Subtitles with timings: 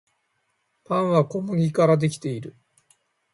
[0.83, 2.55] パンは小麦からできている